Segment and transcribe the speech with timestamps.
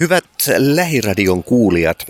[0.00, 0.24] Hyvät
[0.56, 2.06] lähiradion kuulijat,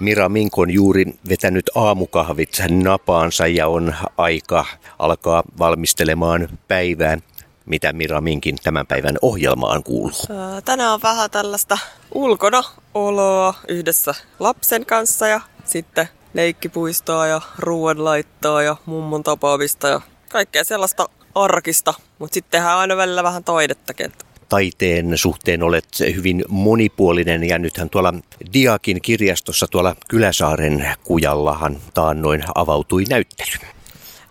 [0.00, 4.64] Mira Mink on juuri vetänyt aamukahvit napaansa ja on aika
[4.98, 7.18] alkaa valmistelemaan päivää.
[7.66, 10.26] Mitä Mira Minkin tämän päivän ohjelmaan kuuluu?
[10.64, 11.78] Tänään on vähän tällaista
[12.14, 12.62] ulkona
[12.94, 21.08] oloa yhdessä lapsen kanssa ja sitten leikkipuistoa ja ruoanlaittoa ja mummon tapaamista ja kaikkea sellaista
[21.34, 21.94] arkista.
[22.18, 24.12] Mutta sitten tehdään aina välillä vähän taidettakin
[24.50, 28.14] taiteen suhteen olet hyvin monipuolinen ja nythän tuolla
[28.52, 33.52] Diakin kirjastossa tuolla Kyläsaaren kujallahan taannoin avautui näyttely.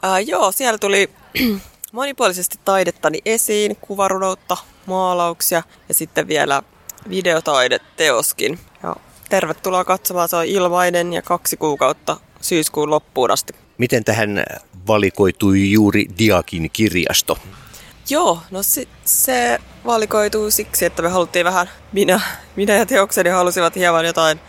[0.02, 1.09] Ää, joo, siellä tuli
[1.91, 6.63] monipuolisesti taidettani esiin, kuvarunoutta, maalauksia ja sitten vielä
[7.09, 8.59] videotaideteoskin.
[8.83, 8.95] Ja
[9.30, 13.53] tervetuloa katsomaan, se on ilmainen ja kaksi kuukautta syyskuun loppuun asti.
[13.77, 14.44] Miten tähän
[14.88, 17.38] valikoitui juuri Diakin kirjasto?
[18.09, 22.22] Joo, no se, se valikoituu siksi, että me haluttiin vähän, minä,
[22.55, 24.40] minä ja teokseni halusivat hieman jotain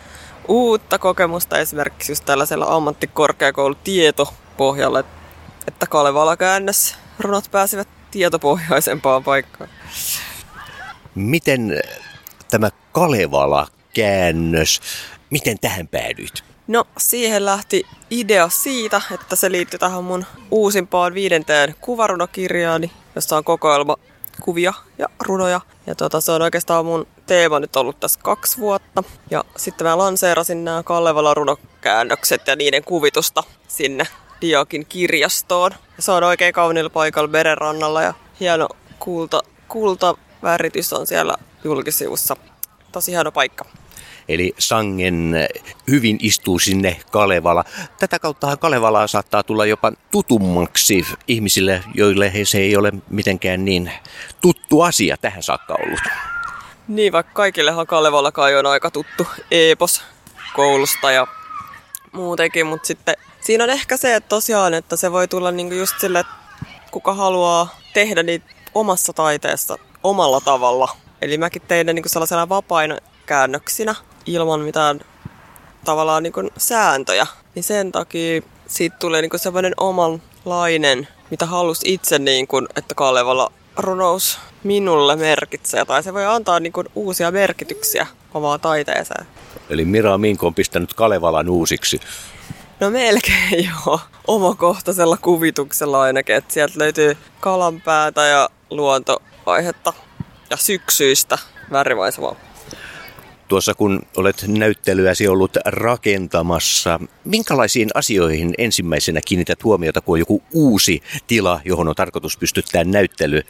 [0.47, 5.03] uutta kokemusta esimerkiksi just tällaisella ammattikorkeakoulutietopohjalla,
[5.67, 9.69] että Kalevala käännös runot pääsivät tietopohjaisempaan paikkaan.
[11.15, 11.81] Miten
[12.49, 14.81] tämä Kalevala-käännös,
[15.29, 16.43] miten tähän päädyit?
[16.67, 23.43] No, siihen lähti idea siitä, että se liittyy tähän mun uusimpaan viidenteen kuvarunokirjaani, jossa on
[23.43, 23.95] kokoelma
[24.41, 25.61] kuvia ja runoja.
[25.87, 29.03] Ja tota, se on oikeastaan mun teema nyt ollut tässä kaksi vuotta.
[29.29, 34.07] Ja sitten mä lanseerasin nämä Kalevala runokäännökset ja niiden kuvitusta sinne
[34.41, 35.71] Diokin kirjastoon.
[35.97, 42.35] Ja se on oikein kauniilla paikalla merenrannalla ja hieno kulta, kultaväritys on siellä julkisivussa.
[42.91, 43.65] Tosi hieno paikka.
[44.33, 45.35] Eli sangen
[45.87, 47.63] hyvin istuu sinne Kalevala.
[47.99, 53.91] Tätä kautta Kalevalaa saattaa tulla jopa tutummaksi ihmisille, joille se ei ole mitenkään niin
[54.41, 56.01] tuttu asia tähän saakka ollut.
[56.87, 60.03] Niin, vaikka kaikillehan Kalevala kai on aika tuttu epos
[60.55, 61.27] koulusta ja
[62.11, 65.99] muutenkin, mutta sitten siinä on ehkä se, että tosiaan, että se voi tulla niinku just
[65.99, 66.33] sille, että
[66.91, 68.45] kuka haluaa tehdä niitä
[68.75, 70.97] omassa taiteessa omalla tavalla.
[71.21, 73.95] Eli mäkin tein ne niinku sellaisena vapaina käännöksinä
[74.25, 74.99] ilman mitään
[75.85, 77.27] tavallaan niin sääntöjä.
[77.55, 83.51] Niin sen takia siitä tulee niin semmoinen omanlainen, mitä halus itse, niin kuin, että Kalevala
[83.77, 85.85] runous minulle merkitsee.
[85.85, 89.25] Tai se voi antaa niin kuin uusia merkityksiä omaan taiteeseen.
[89.69, 92.01] Eli Mira Minko on pistänyt Kalevalan uusiksi.
[92.79, 93.99] No melkein joo.
[94.27, 96.35] Omakohtaisella kuvituksella ainakin.
[96.35, 99.93] Että sieltä löytyy kalanpäätä ja luontoaihetta
[100.49, 101.37] ja syksyistä
[101.71, 102.35] värivaisevaa
[103.51, 111.03] tuossa kun olet näyttelyäsi ollut rakentamassa, minkälaisiin asioihin ensimmäisenä kiinnität huomiota, kun on joku uusi
[111.27, 113.41] tila, johon on tarkoitus pystyttää näyttely?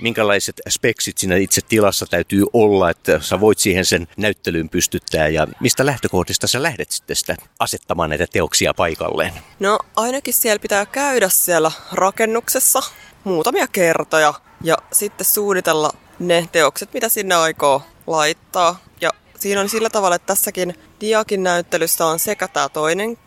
[0.00, 5.46] Minkälaiset speksit siinä itse tilassa täytyy olla, että sä voit siihen sen näyttelyyn pystyttää ja
[5.60, 9.32] mistä lähtökohdista sä lähdet sitten sitä asettamaan näitä teoksia paikalleen?
[9.60, 12.80] No ainakin siellä pitää käydä siellä rakennuksessa
[13.24, 18.78] muutamia kertoja ja sitten suunnitella ne teokset, mitä sinne aikoo laittaa.
[19.00, 19.10] Ja
[19.42, 23.18] siinä on sillä tavalla, että tässäkin Diakin näyttelyssä on sekä tämä toinen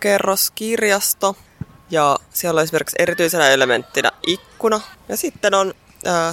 [0.00, 1.36] kerros kirjasto,
[1.90, 5.74] ja siellä on esimerkiksi erityisenä elementtinä ikkuna, ja sitten on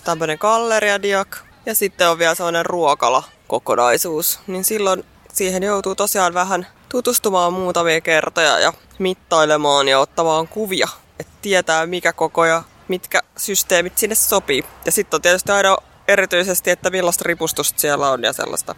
[0.04, 5.04] tämmöinen galleria Diak, ja sitten on vielä sellainen ruokala kokonaisuus, niin silloin
[5.34, 10.88] siihen joutuu tosiaan vähän tutustumaan muutamia kertoja ja mittailemaan ja ottamaan kuvia,
[11.20, 14.64] että tietää mikä koko ja mitkä systeemit sinne sopii.
[14.86, 18.76] Ja sitten on tietysti aina erityisesti, että millaista ripustusta siellä on ja sellaista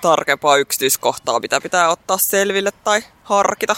[0.00, 3.76] tarkempaa yksityiskohtaa, mitä pitää ottaa selville tai harkita.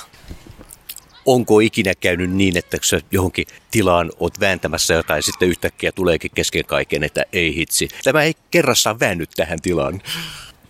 [1.26, 6.64] Onko ikinä käynyt niin, että sä johonkin tilaan oot vääntämässä jotain, sitten yhtäkkiä tuleekin kesken
[6.64, 7.88] kaiken, että ei hitsi.
[8.04, 10.02] Tämä ei kerrassaan väännyt tähän tilaan.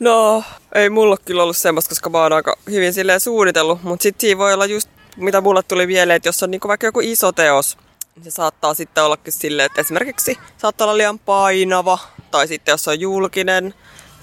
[0.00, 4.20] No, ei mulla kyllä ollut semmoista, koska mä oon aika hyvin silleen suunnitellut, mutta sitten
[4.20, 7.32] siinä voi olla just, mitä mulle tuli mieleen, että jos on niinku vaikka joku iso
[7.32, 7.78] teos,
[8.14, 11.98] niin se saattaa sitten ollakin silleen, että esimerkiksi saattaa olla liian painava,
[12.30, 13.74] tai sitten jos on julkinen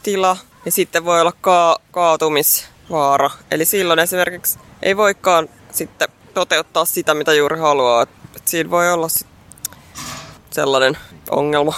[0.03, 3.29] tila, niin sitten voi olla ka- kaatumisvaara.
[3.51, 8.07] Eli silloin esimerkiksi ei voikaan sitten toteuttaa sitä, mitä juuri haluaa.
[8.35, 9.27] Et siinä voi olla sit
[10.51, 10.97] sellainen
[11.29, 11.73] ongelma.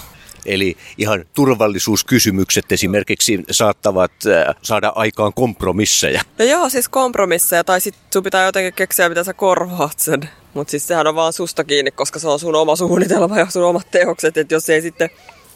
[0.45, 6.22] Eli ihan turvallisuuskysymykset esimerkiksi saattavat äh, saada aikaan kompromisseja.
[6.39, 10.30] No joo, siis kompromisseja, tai sitten sun pitää jotenkin keksiä, mitä sä korvaat sen.
[10.54, 13.63] Mutta siis sehän on vaan susta kiinni, koska se on sun oma suunnitelma ja sun
[13.63, 14.38] omat teokset.
[14.38, 15.10] Että jos ei sitten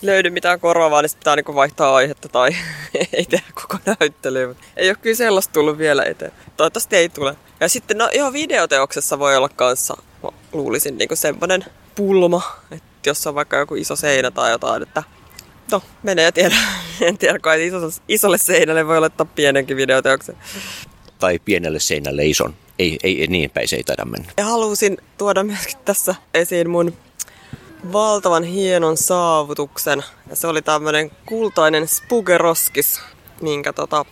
[0.06, 2.50] löydy mitään korvaavaa, niin pitää niinku vaihtaa aihetta tai
[3.13, 4.56] ei tehdä koko näyttelyä.
[4.78, 6.31] Ei ole kyllä sellaista tullut vielä eteen.
[6.57, 7.36] Toivottavasti ei tule.
[7.60, 9.98] Ja sitten no joo, videoteoksessa voi olla kanssa,
[10.54, 11.66] luulisin, niinku semmoinen
[11.96, 12.42] pulma,
[12.72, 15.04] että jos on vaikka joku iso seinä tai jotain, että
[15.72, 16.56] No, menee ja tiedä.
[17.02, 20.36] En tiedä, kai isolle, isolle seinälle voi laittaa pienenkin videoteoksen.
[21.19, 22.56] Tai pienelle seinälle ison.
[22.80, 24.31] Ei, ei niin päin se ei taida mennä.
[24.38, 26.94] Ja halusin tuoda myöskin tässä esiin mun
[27.94, 30.04] valtavan hienon saavutuksen.
[30.30, 33.02] Ja se oli tämmönen kultainen spugeroskis,
[33.42, 34.06] minkä tota,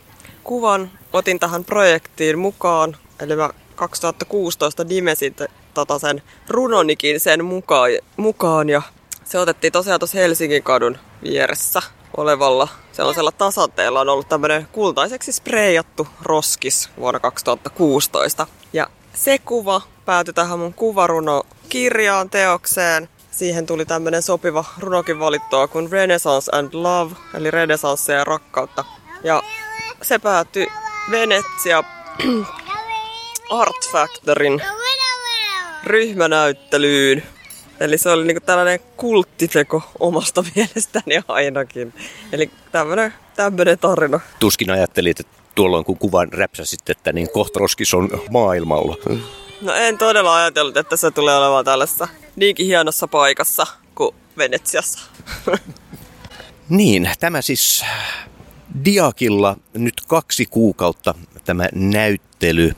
[0.43, 2.97] kuvan otin tähän projektiin mukaan.
[3.19, 5.35] Eli mä 2016 nimesin
[5.73, 8.81] tota sen runonikin sen mukaan, mukaan ja
[9.23, 11.81] se otettiin tosiaan tuossa Helsingin kadun vieressä
[12.17, 18.47] olevalla sellaisella tasanteella on ollut tämmöinen kultaiseksi spreijattu roskis vuonna 2016.
[18.73, 23.09] Ja se kuva päätyi tähän mun kuvaruno kirjaan teokseen.
[23.33, 28.85] Siihen tuli tämmöinen sopiva runokin valittua kuin Renaissance and Love, eli renesanssia ja rakkautta.
[29.23, 29.43] Ja
[30.01, 30.67] se päättyi
[31.11, 31.83] Venetsia
[33.49, 34.61] Art Factorin
[35.83, 37.23] ryhmänäyttelyyn.
[37.79, 41.93] Eli se oli niinku tällainen kulttiteko omasta mielestäni ainakin.
[42.31, 44.19] Eli tämmönen, tämmönen tarina.
[44.39, 48.95] Tuskin ajattelit, että tuolloin kun kuvan räpsäsit, että niin kohtroskis on maailmalla.
[49.63, 54.99] No en todella ajatellut, että se tulee olemaan tällaisessa niinkin hienossa paikassa kuin Venetsiassa.
[56.69, 57.85] niin, tämä siis
[58.85, 61.13] Diakilla nyt kaksi kuukautta
[61.45, 62.73] tämä näyttely.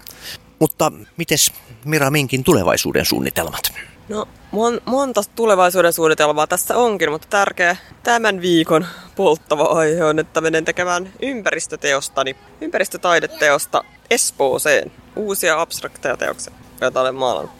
[0.59, 1.51] Mutta mites
[1.85, 3.73] Mira Minkin tulevaisuuden suunnitelmat?
[4.09, 8.85] No, mon, monta tulevaisuuden suunnitelmaa tässä onkin, mutta tärkeä tämän viikon
[9.15, 14.91] polttava aihe on, että menen tekemään ympäristöteostani, ympäristötaideteosta Espooseen.
[15.15, 17.51] Uusia abstrakteja teoksia, joita olen maalannut.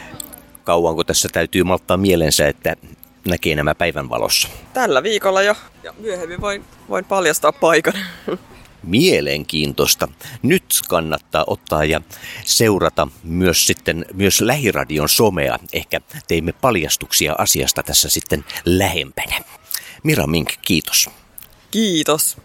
[0.63, 2.75] Kauanko tässä täytyy malttaa mielensä, että
[3.27, 4.47] näkee nämä päivänvalossa?
[4.73, 7.93] Tällä viikolla jo, ja myöhemmin voin, voin paljastaa paikan.
[8.83, 10.07] mielenkiintoista.
[10.41, 12.01] Nyt kannattaa ottaa ja
[12.45, 15.59] seurata myös sitten myös Lähiradion somea.
[15.73, 19.39] Ehkä teimme paljastuksia asiasta tässä sitten lähempänä.
[20.03, 21.09] Mira Mink, kiitos.
[21.71, 22.37] Kiitos.